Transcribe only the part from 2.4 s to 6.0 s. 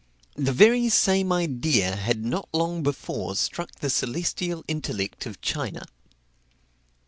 long before struck the celestial intellect of China.